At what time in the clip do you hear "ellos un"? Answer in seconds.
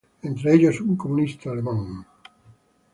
0.55-0.93